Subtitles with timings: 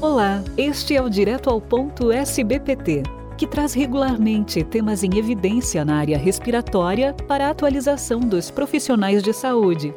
[0.00, 3.02] Olá, este é o Direto ao Ponto SBPT,
[3.36, 9.32] que traz regularmente temas em evidência na área respiratória para a atualização dos profissionais de
[9.32, 9.92] saúde.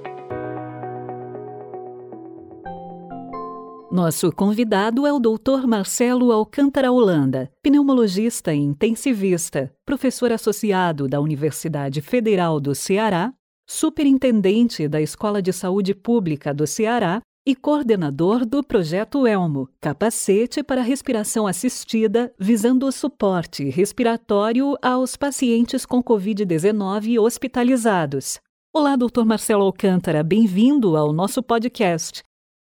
[3.91, 5.67] Nosso convidado é o Dr.
[5.67, 13.31] Marcelo Alcântara Holanda, pneumologista e intensivista, professor associado da Universidade Federal do Ceará,
[13.69, 20.81] superintendente da Escola de Saúde Pública do Ceará e coordenador do projeto Elmo, capacete para
[20.81, 28.39] respiração assistida, visando o suporte respiratório aos pacientes com Covid-19 hospitalizados.
[28.71, 32.21] Olá, doutor Marcelo Alcântara, bem-vindo ao nosso podcast.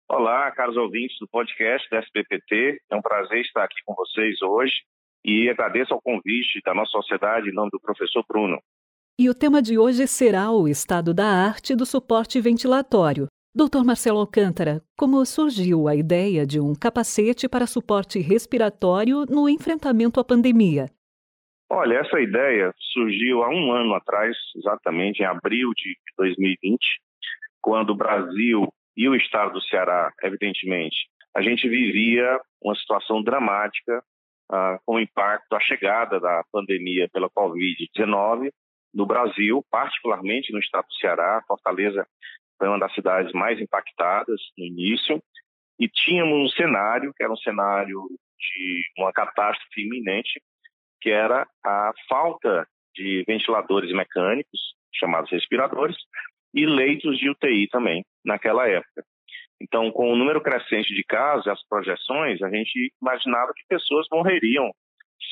[0.10, 2.78] Olá, caros ouvintes do podcast da SBPT.
[2.92, 4.74] É um prazer estar aqui com vocês hoje
[5.24, 8.60] e agradeço ao convite da nossa sociedade em nome do professor Bruno.
[9.18, 14.20] E o tema de hoje será o estado da arte do suporte ventilatório, Doutor Marcelo
[14.20, 20.88] Alcântara, como surgiu a ideia de um capacete para suporte respiratório no enfrentamento à pandemia?
[21.70, 26.78] Olha, essa ideia surgiu há um ano atrás, exatamente em abril de 2020,
[27.62, 34.04] quando o Brasil e o estado do Ceará, evidentemente, a gente vivia uma situação dramática
[34.52, 38.52] ah, com o impacto da chegada da pandemia pela Covid-19
[38.94, 41.42] no Brasil, particularmente no estado do Ceará.
[41.48, 42.06] Fortaleza
[42.58, 45.22] foi uma das cidades mais impactadas no início,
[45.80, 48.02] e tínhamos um cenário, que era um cenário
[48.38, 50.42] de uma catástrofe iminente,
[51.02, 54.60] que era a falta de ventiladores mecânicos,
[54.94, 55.98] chamados respiradores,
[56.54, 59.04] e leitos de UTI também, naquela época.
[59.62, 64.72] Então, com o número crescente de casos as projeções, a gente imaginava que pessoas morreriam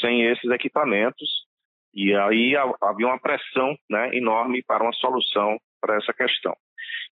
[0.02, 1.46] sem esses equipamentos,
[1.94, 6.56] e aí havia uma pressão né, enorme para uma solução para essa questão.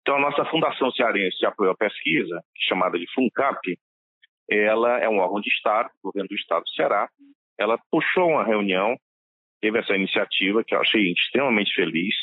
[0.00, 3.78] Então, a nossa Fundação Cearense de Apoio à Pesquisa, chamada de FUNCAP,
[4.50, 7.08] ela é um órgão de Estado, governo do Estado do Ceará,
[7.58, 8.96] ela puxou uma reunião,
[9.60, 12.14] teve essa iniciativa, que eu achei extremamente feliz,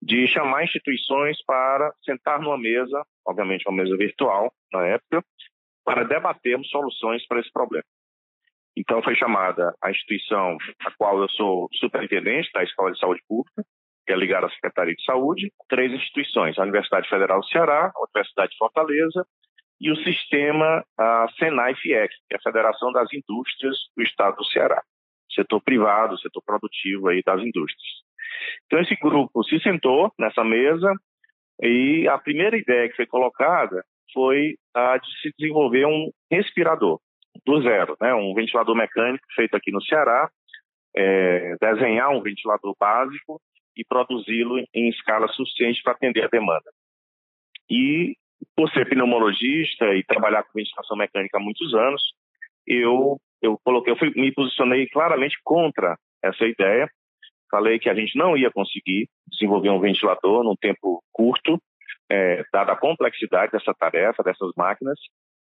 [0.00, 5.24] de chamar instituições para sentar numa mesa, obviamente uma mesa virtual na época,
[5.84, 7.84] para debatermos soluções para esse problema.
[8.76, 13.64] Então foi chamada a instituição a qual eu sou superintendente da Escola de Saúde Pública,
[14.06, 18.04] que é ligada à Secretaria de Saúde, três instituições, a Universidade Federal do Ceará, a
[18.04, 19.26] Universidade de Fortaleza
[19.80, 20.84] e o sistema
[21.38, 24.80] Senai-FIEC, que é a Federação das Indústrias do Estado do Ceará,
[25.30, 28.06] setor privado, setor produtivo aí das indústrias.
[28.66, 30.92] Então esse grupo se sentou nessa mesa
[31.60, 37.00] e a primeira ideia que foi colocada foi a de se desenvolver um respirador
[37.44, 40.30] do zero, né, um ventilador mecânico feito aqui no Ceará,
[40.96, 43.40] é, desenhar um ventilador básico
[43.76, 46.70] e produzi-lo em escala suficiente para atender a demanda.
[47.70, 48.16] E,
[48.54, 52.02] por ser pneumologista e trabalhar com ventilação mecânica há muitos anos,
[52.66, 56.88] eu, eu coloquei, eu fui, me posicionei claramente contra essa ideia.
[57.50, 61.60] Falei que a gente não ia conseguir desenvolver um ventilador num tempo curto,
[62.10, 64.98] é, dada a complexidade dessa tarefa, dessas máquinas,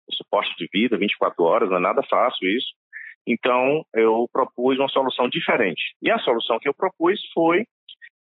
[0.07, 2.67] o suporte de vida, 24 horas, não é nada fácil isso.
[3.25, 5.95] Então, eu propus uma solução diferente.
[6.01, 7.65] E a solução que eu propus foi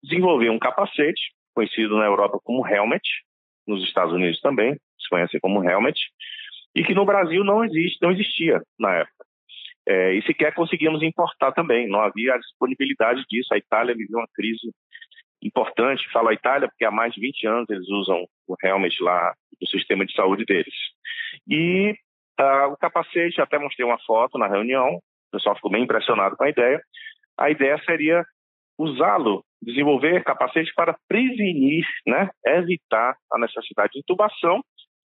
[0.05, 3.03] desenvolver um capacete, conhecido na Europa como helmet,
[3.67, 5.99] nos Estados Unidos também, se conhece como helmet,
[6.75, 9.25] e que no Brasil não existe, não existia na época.
[9.87, 13.53] É, e sequer conseguimos importar também, não havia a disponibilidade disso.
[13.53, 14.73] A Itália viveu uma crise
[15.43, 19.35] importante, falo a Itália porque há mais de 20 anos eles usam o helmet lá
[19.61, 20.75] do sistema de saúde deles.
[21.47, 21.95] E
[22.41, 26.45] uh, o capacete, até mostrei uma foto na reunião, o pessoal ficou bem impressionado com
[26.45, 26.81] a ideia.
[27.39, 28.25] A ideia seria
[28.79, 34.63] usá-lo desenvolver capacete para prevenir, né, evitar a necessidade de intubação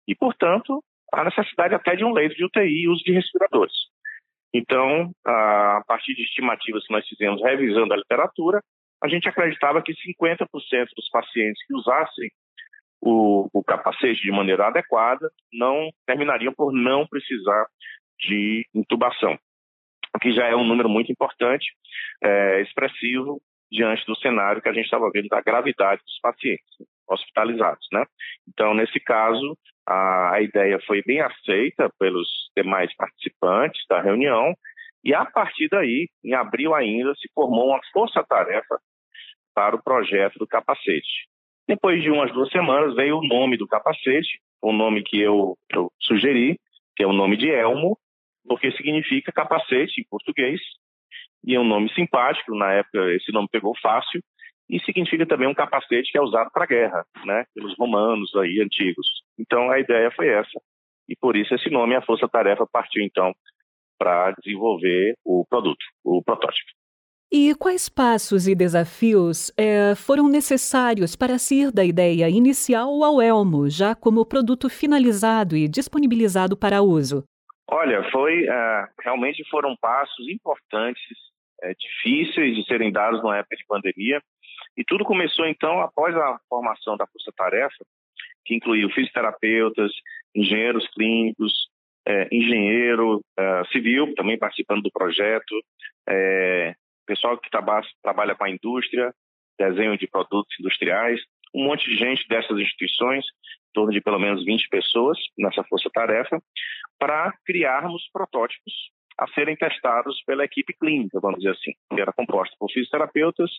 [0.08, 3.74] e, portanto, a necessidade até de um leito de UTI e uso de respiradores.
[4.54, 8.62] Então, a partir de estimativas que nós fizemos revisando a literatura,
[9.04, 10.48] a gente acreditava que 50%
[10.96, 12.30] dos pacientes que usassem
[13.02, 17.68] o, o, capacete de maneira adequada não terminariam por não precisar
[18.20, 19.38] de intubação,
[20.16, 21.66] o que já é um número muito importante,
[22.24, 23.40] é, expressivo
[23.72, 26.66] diante do cenário que a gente estava vendo da gravidade dos pacientes
[27.08, 28.06] hospitalizados, né?
[28.48, 34.54] Então, nesse caso, a, a ideia foi bem aceita pelos demais participantes da reunião
[35.04, 38.80] e a partir daí, em abril ainda, se formou uma força-tarefa
[39.56, 41.28] para o projeto do capacete.
[41.68, 45.92] Depois de umas duas semanas veio o nome do capacete, o nome que eu, eu
[46.00, 46.60] sugeri,
[46.96, 47.98] que é o nome de Elmo,
[48.48, 50.60] porque significa capacete em português,
[51.44, 54.22] e é um nome simpático, na época esse nome pegou fácil,
[54.70, 59.08] e significa também um capacete que é usado para guerra, né, pelos romanos aí antigos.
[59.40, 60.60] Então a ideia foi essa,
[61.08, 63.34] e por isso esse nome, a Força Tarefa, partiu então
[63.98, 66.70] para desenvolver o produto, o protótipo.
[67.32, 73.22] E quais passos e desafios é, foram necessários para se ir da ideia inicial ao
[73.22, 77.26] Elmo, já como produto finalizado e disponibilizado para uso?
[77.70, 81.18] Olha, foi uh, realmente foram passos importantes,
[81.64, 84.22] uh, difíceis de serem dados na época de pandemia,
[84.78, 87.86] e tudo começou então após a formação da Força Tarefa,
[88.46, 89.92] que incluiu fisioterapeutas,
[90.34, 91.68] engenheiros clínicos,
[92.08, 93.22] uh, engenheiro
[93.72, 95.54] civil também participando do projeto,
[97.06, 99.14] pessoal que trabalha, com a indústria,
[99.58, 101.20] desenho de produtos industriais,
[101.54, 103.26] um monte de gente dessas instituições,
[103.78, 106.42] torno de pelo menos 20 pessoas nessa força-tarefa,
[106.98, 108.74] para criarmos protótipos
[109.20, 113.52] a serem testados pela equipe clínica, vamos dizer assim, que era composta por fisioterapeutas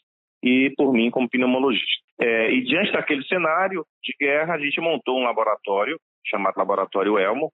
[0.43, 1.87] e por mim como pneumologista.
[2.21, 7.53] É, e diante daquele cenário de guerra, a gente montou um laboratório chamado Laboratório Elmo,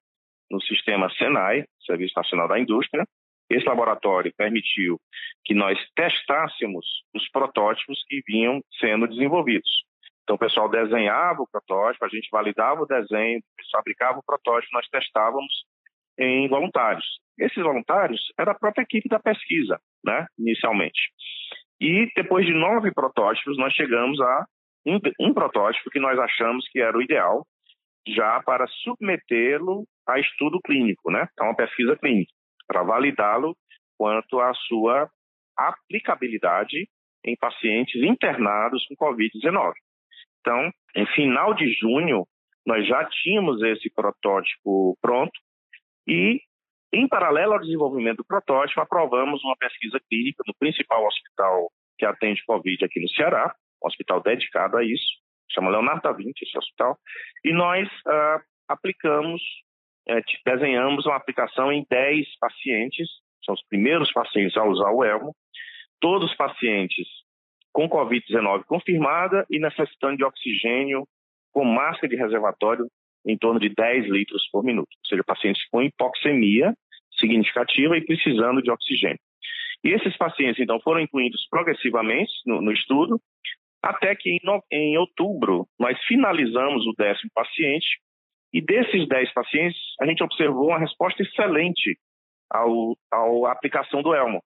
[0.51, 3.05] no sistema SENAI, Serviço Nacional da Indústria,
[3.51, 4.99] esse laboratório permitiu
[5.45, 9.85] que nós testássemos os protótipos que vinham sendo desenvolvidos.
[10.25, 13.41] Então, o pessoal desenhava o protótipo, a gente validava o desenho,
[13.71, 15.53] fabricava o protótipo, nós testávamos
[16.19, 17.05] em voluntários.
[17.39, 21.11] Esses voluntários era a própria equipe da pesquisa, né, inicialmente.
[21.81, 24.47] E depois de nove protótipos, nós chegamos a
[24.87, 27.45] um, um protótipo que nós achamos que era o ideal
[28.07, 32.33] já para submetê-lo a estudo clínico, né, a uma pesquisa clínica
[32.67, 33.55] para validá-lo
[33.99, 35.09] quanto à sua
[35.57, 36.89] aplicabilidade
[37.25, 39.73] em pacientes internados com Covid-19.
[40.45, 42.27] Então, em final de junho,
[42.67, 45.33] nós já tínhamos esse protótipo pronto
[46.07, 46.39] e,
[46.93, 52.45] em paralelo ao desenvolvimento do protótipo, aprovamos uma pesquisa clínica no principal hospital que atende
[52.45, 55.19] Covid aqui no Ceará, um hospital dedicado a isso,
[55.51, 56.99] chama Leonardo da Vinci, esse hospital,
[57.43, 59.41] e nós uh, aplicamos
[60.07, 63.09] é, desenhamos uma aplicação em 10 pacientes,
[63.43, 65.35] são os primeiros pacientes a usar o Elmo,
[65.99, 67.07] todos os pacientes
[67.75, 71.05] com Covid-19 confirmada e necessitando de oxigênio
[71.53, 72.87] com máscara de reservatório
[73.27, 76.73] em torno de 10 litros por minuto, ou seja, pacientes com hipoxemia
[77.19, 79.19] significativa e precisando de oxigênio.
[79.83, 83.21] E esses pacientes, então, foram incluídos progressivamente no, no estudo,
[83.83, 84.41] até que em,
[84.73, 87.99] em outubro nós finalizamos o décimo paciente
[88.53, 91.99] e desses 10 pacientes, a gente observou uma resposta excelente
[92.51, 94.41] ao, ao aplicação do Elmo.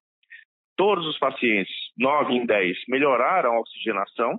[0.79, 4.39] Todos os pacientes, 9 em 10, melhoraram a oxigenação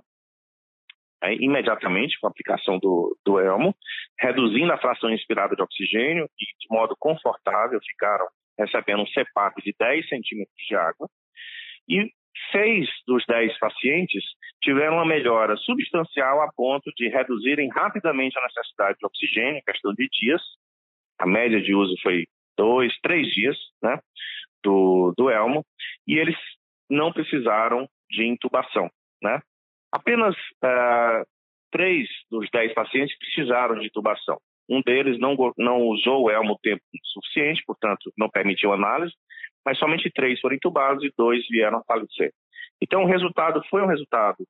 [1.22, 3.76] é, imediatamente com a aplicação do, do Elmo,
[4.18, 8.26] reduzindo a fração inspirada de oxigênio e de modo confortável ficaram
[8.58, 11.08] recebendo um CPAP de 10 centímetros de água.
[11.86, 12.10] E
[12.50, 14.24] seis dos dez pacientes
[14.62, 19.92] tiveram uma melhora substancial a ponto de reduzirem rapidamente a necessidade de oxigênio, em questão
[19.92, 20.40] de dias.
[21.18, 22.26] A média de uso foi
[22.56, 23.98] dois, três dias né,
[24.62, 25.64] do, do Elmo,
[26.06, 26.36] e eles
[26.88, 28.90] não precisaram de intubação.
[29.22, 29.40] Né?
[29.92, 30.34] Apenas
[30.64, 31.26] uh,
[31.70, 34.38] três dos dez pacientes precisaram de intubação.
[34.68, 39.14] Um deles não, não usou o Elmo tempo suficiente, portanto, não permitiu análise,
[39.64, 42.32] mas somente três foram intubados e dois vieram a falecer.
[42.80, 44.46] Então, o resultado foi um resultado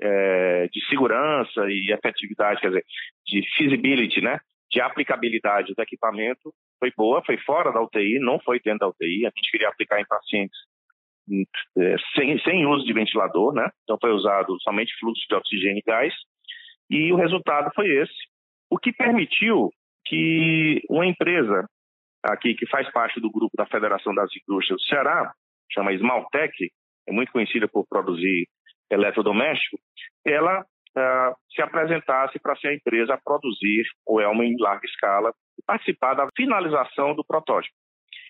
[0.00, 2.84] é, de segurança e efetividade, quer dizer,
[3.26, 4.38] de feasibility, né,
[4.70, 6.52] de aplicabilidade do equipamento,
[6.84, 10.00] foi boa, foi fora da UTI, não foi dentro da UTI, a gente queria aplicar
[10.00, 10.58] em pacientes
[11.78, 15.90] é, sem, sem uso de ventilador, né, então foi usado somente fluxo de oxigênio e
[15.90, 16.12] gás,
[16.90, 18.12] e o resultado foi esse,
[18.70, 19.70] o que permitiu
[20.04, 21.66] que uma empresa
[22.22, 25.32] aqui que faz parte do grupo da Federação das Indústrias do Ceará,
[25.72, 26.52] chama Smaltec,
[27.08, 28.46] é muito conhecida por produzir
[28.90, 29.78] eletrodoméstico,
[30.26, 35.32] ela uh, se apresentasse para ser a empresa a produzir o Elmo em larga escala
[35.66, 37.74] participar da finalização do protótipo.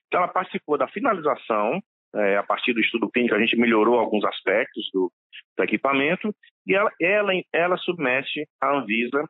[0.06, 1.80] Então, ela participou da finalização,
[2.14, 5.10] é, a partir do estudo clínico, a gente melhorou alguns aspectos do,
[5.56, 6.32] do equipamento
[6.66, 9.28] e ela, ela, ela submete à Anvisa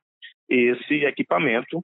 [0.48, 1.82] esse equipamento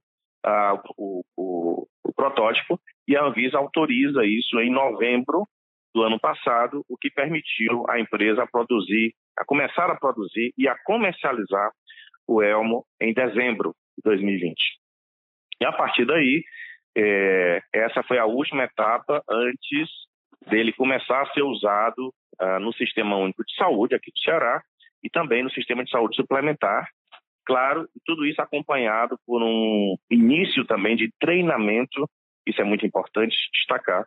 [0.96, 5.46] o, o, o protótipo e a Anvisa autoriza isso em novembro
[5.94, 10.76] do ano passado, o que permitiu à empresa produzir, a começar a produzir e a
[10.84, 11.72] comercializar
[12.28, 14.54] o Elmo em dezembro de 2020.
[15.60, 16.42] E a partir daí,
[16.96, 19.88] é, essa foi a última etapa antes
[20.46, 24.62] dele começar a ser usado uh, no Sistema Único de Saúde aqui do Ceará
[25.02, 26.88] e também no Sistema de Saúde Suplementar,
[27.50, 32.08] Claro, tudo isso acompanhado por um início também de treinamento,
[32.46, 34.04] isso é muito importante destacar,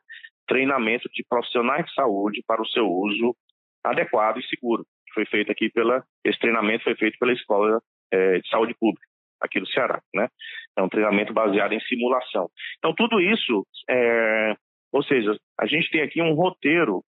[0.48, 3.36] treinamento de profissionais de saúde para o seu uso
[3.84, 4.86] adequado e seguro.
[5.14, 7.82] Foi feito aqui pela, esse treinamento foi feito pela Escola
[8.12, 9.06] é, de Saúde Pública,
[9.44, 10.02] aqui no Ceará.
[10.14, 10.28] Né?
[10.78, 12.50] É um treinamento baseado em simulação.
[12.78, 14.56] Então, tudo isso, é,
[14.92, 17.04] ou seja, a gente tem aqui um roteiro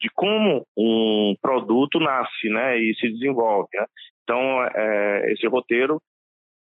[0.00, 3.68] de como um produto nasce né, e se desenvolve.
[3.74, 3.86] Né?
[4.22, 6.00] Então, é, esse roteiro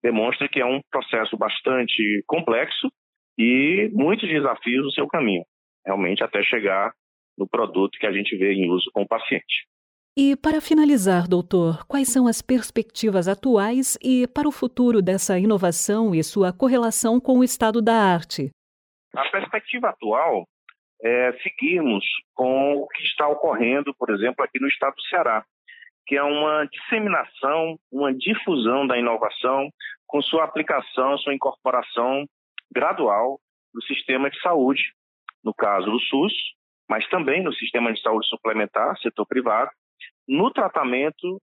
[0.01, 2.89] demonstra que é um processo bastante complexo
[3.37, 5.43] e muitos desafios no seu caminho,
[5.85, 6.91] realmente até chegar
[7.37, 9.67] no produto que a gente vê em uso com o paciente.
[10.19, 16.15] E para finalizar, doutor, quais são as perspectivas atuais e para o futuro dessa inovação
[16.15, 18.49] e sua correlação com o estado da arte?
[19.15, 20.47] A perspectiva atual
[21.03, 25.45] é seguirmos com o que está ocorrendo, por exemplo, aqui no estado do Ceará,
[26.07, 29.69] que é uma disseminação, uma difusão da inovação
[30.07, 32.25] com sua aplicação, sua incorporação
[32.73, 33.39] gradual
[33.71, 34.81] no sistema de saúde,
[35.43, 36.33] no caso do SUS,
[36.89, 39.69] mas também no sistema de saúde suplementar, setor privado,
[40.27, 41.41] no tratamento,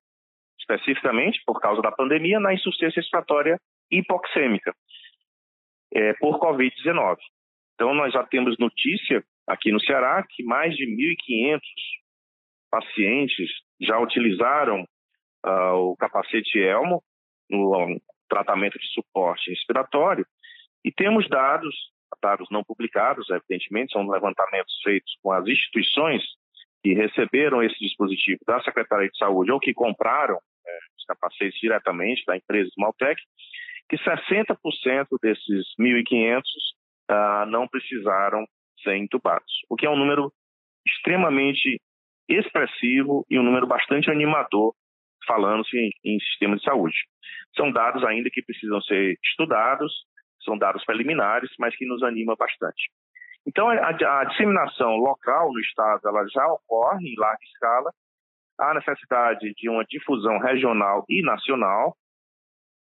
[0.59, 3.61] especificamente por causa da pandemia, na insuficiência respiratória
[3.91, 4.75] hipoxêmica
[5.93, 7.17] é, por Covid-19.
[7.75, 11.61] Então, nós já temos notícia aqui no Ceará que mais de 1.500
[12.71, 13.51] pacientes
[13.81, 14.87] já utilizaram
[15.47, 17.03] uh, o capacete Elmo
[17.49, 20.27] no um, tratamento de suporte respiratório
[20.85, 21.75] e temos dados,
[22.23, 26.23] dados não publicados, evidentemente, são levantamentos feitos com as instituições
[26.85, 32.23] que receberam esse dispositivo da Secretaria de Saúde ou que compraram é, os capacetes diretamente
[32.27, 33.19] da empresa Maltec,
[33.89, 34.57] que 60%
[35.23, 36.43] desses 1.500
[37.09, 38.45] ah, não precisaram
[38.83, 40.31] ser entubados, o que é um número
[40.87, 41.81] extremamente
[42.29, 44.75] expressivo e um número bastante animador
[45.27, 46.97] falando-se em, em sistema de saúde.
[47.57, 49.91] São dados ainda que precisam ser estudados,
[50.43, 52.91] são dados preliminares, mas que nos anima bastante.
[53.47, 57.91] Então, a, a, disseminação local no estado ela já ocorre em larga escala.
[58.59, 61.97] Há necessidade de uma difusão regional e nacional.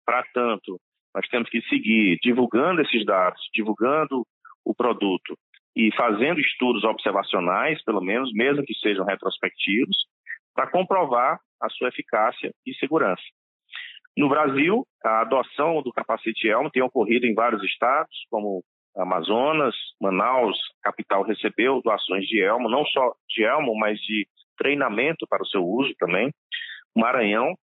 [0.06, 0.80] Para tanto,
[1.14, 4.26] nós temos que seguir divulgando esses dados, divulgando
[4.64, 5.36] o produto
[5.76, 9.96] e fazendo estudos observacionais, pelo menos, mesmo que sejam retrospectivos,
[10.54, 13.22] para comprovar a sua eficácia e segurança.
[14.16, 18.62] No Brasil, a adoção do capacete Elmo tem ocorrido em vários estados, como
[18.96, 25.42] Amazonas, Manaus, capital recebeu doações de elmo, não só de elmo, mas de treinamento para
[25.42, 26.32] o seu uso também.
[26.96, 27.54] Maranhão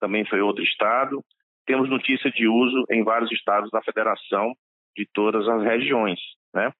[0.00, 1.22] também foi outro estado.
[1.64, 4.52] Temos notícia de uso em vários estados da federação
[4.96, 6.18] de todas as regiões.
[6.52, 6.72] Né?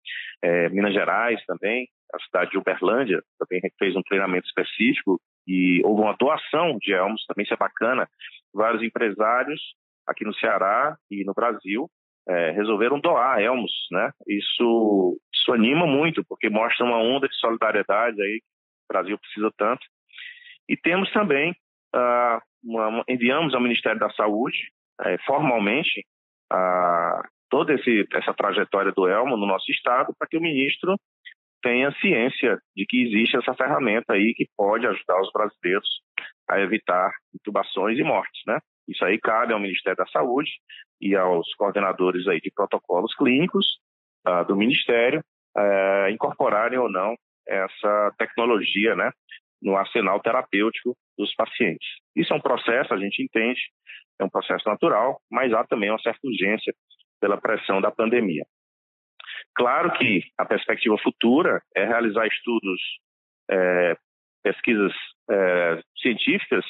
[0.43, 6.03] É, Minas Gerais também, a cidade de Uberlândia também fez um treinamento específico e houve
[6.03, 8.09] uma doação de elmos, também isso é bacana.
[8.53, 9.61] Vários empresários
[10.07, 11.89] aqui no Ceará e no Brasil
[12.29, 14.11] é, resolveram doar elmos, né?
[14.27, 18.47] Isso, isso anima muito, porque mostra uma onda de solidariedade aí que
[18.91, 19.85] o Brasil precisa tanto.
[20.69, 21.51] E temos também,
[21.95, 24.57] uh, uma, enviamos ao Ministério da Saúde,
[25.01, 26.05] é, formalmente,
[27.51, 30.97] toda esse, essa trajetória do elmo no nosso estado, para que o ministro
[31.63, 35.89] tenha ciência de que existe essa ferramenta aí que pode ajudar os brasileiros
[36.51, 38.59] a evitar intubações e mortes, né?
[38.89, 40.51] Isso aí cabe ao Ministério da Saúde
[41.01, 43.67] e aos coordenadores aí de protocolos clínicos
[44.27, 45.23] uh, do Ministério
[45.57, 49.11] uh, incorporarem ou não essa tecnologia, né,
[49.61, 51.87] no arsenal terapêutico dos pacientes.
[52.15, 53.61] Isso é um processo, a gente entende,
[54.21, 56.73] é um processo natural, mas há também uma certa urgência
[57.21, 58.45] pela pressão da pandemia.
[59.55, 62.81] Claro que a perspectiva futura é realizar estudos,
[63.51, 63.97] é,
[64.43, 64.93] pesquisas
[65.31, 66.65] é, científicas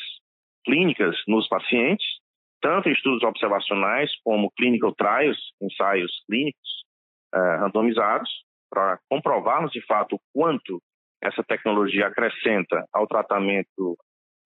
[0.65, 2.07] clínicas nos pacientes,
[2.61, 6.85] tanto em estudos observacionais como clinical trials, ensaios clínicos
[7.35, 8.31] eh, randomizados,
[8.71, 10.81] para comprovarmos de fato o quanto
[11.23, 13.97] essa tecnologia acrescenta ao tratamento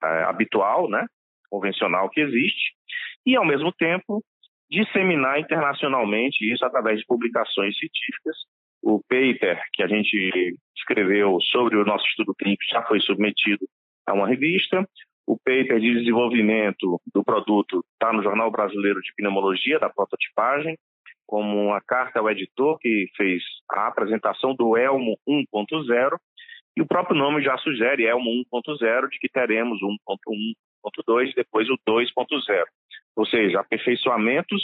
[0.02, 1.06] eh, habitual, né,
[1.49, 2.75] convencional que existe,
[3.25, 4.23] e ao mesmo tempo
[4.70, 8.37] disseminar internacionalmente isso através de publicações científicas.
[8.82, 13.66] O paper que a gente escreveu sobre o nosso estudo clínico já foi submetido
[14.06, 14.87] a uma revista.
[15.26, 20.78] O paper de desenvolvimento do produto está no Jornal Brasileiro de Pneumologia, da prototipagem,
[21.26, 26.16] como uma carta ao editor que fez a apresentação do Elmo 1.0,
[26.76, 30.54] e o próprio nome já sugere Elmo 1.0, de que teremos 1.1,
[31.09, 32.64] 1.2 e depois o 2.0.
[33.16, 34.62] Ou seja, aperfeiçoamentos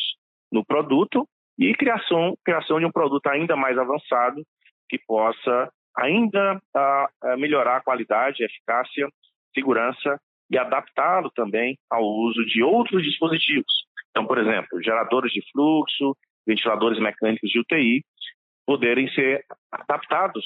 [0.53, 1.27] no produto
[1.59, 4.43] e criação, criação de um produto ainda mais avançado
[4.89, 9.09] que possa ainda uh, melhorar a qualidade, eficácia,
[9.55, 10.21] segurança
[10.53, 13.73] e adaptá-lo também ao uso de outros dispositivos.
[14.11, 16.15] Então, por exemplo, geradores de fluxo,
[16.47, 18.05] ventiladores mecânicos de UTI,
[18.67, 20.45] poderem ser adaptados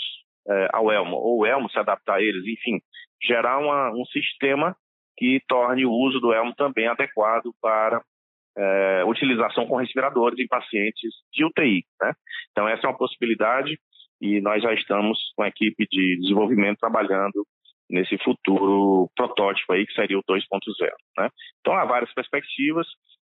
[0.49, 2.81] eh, ao Elmo, ou o Elmo se adaptar a eles, enfim,
[3.21, 4.77] gerar uma, um sistema
[5.17, 8.01] que torne o uso do Elmo também adequado para
[8.57, 11.85] é, utilização com respiradores em pacientes de UTI.
[12.01, 12.13] Né?
[12.53, 13.79] Então, essa é uma possibilidade
[14.21, 17.47] e nós já estamos com a equipe de desenvolvimento trabalhando
[17.89, 20.43] nesse futuro protótipo aí, que seria o 2.0.
[21.19, 21.29] Né?
[21.61, 22.87] Então, há várias perspectivas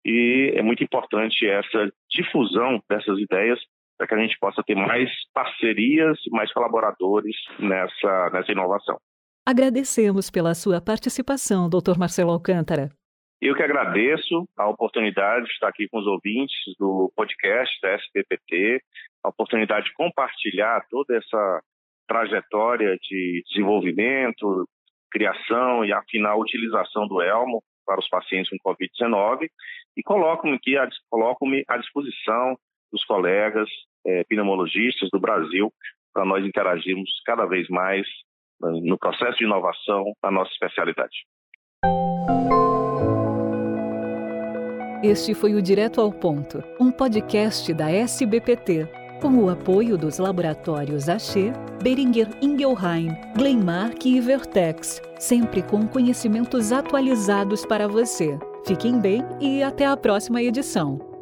[0.05, 3.59] e é muito importante essa difusão dessas ideias
[3.97, 8.99] para que a gente possa ter mais parcerias, mais colaboradores nessa, nessa inovação.
[9.47, 11.97] Agradecemos pela sua participação, Dr.
[11.97, 12.89] Marcelo Alcântara.
[13.41, 18.81] Eu que agradeço a oportunidade de estar aqui com os ouvintes do podcast da SPPT,
[19.23, 21.61] a oportunidade de compartilhar toda essa
[22.07, 24.67] trajetória de desenvolvimento,
[25.11, 29.47] criação e, afinal, utilização do Elmo para os pacientes com Covid-19
[29.95, 30.59] e coloco-me
[31.09, 32.57] coloco à disposição
[32.91, 33.69] dos colegas
[34.05, 35.71] é, pneumologistas do Brasil
[36.13, 38.07] para nós interagirmos cada vez mais
[38.61, 41.25] no processo de inovação da nossa especialidade.
[45.03, 48.87] Este foi o Direto ao Ponto, um podcast da SBPT,
[49.21, 57.65] com o apoio dos laboratórios Axê, Beringer Ingelheim, Glenmark e Vertex, sempre com conhecimentos atualizados
[57.65, 58.37] para você.
[58.65, 61.14] Fiquem bem e até a próxima edição.